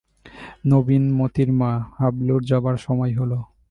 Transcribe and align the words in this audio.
নবীন, 0.67 1.03
মোতির 1.11 1.49
মা, 1.53 1.71
হাবলুর 1.97 2.41
যাবার 2.43 2.75
সময় 2.77 3.13
হল। 3.19 3.31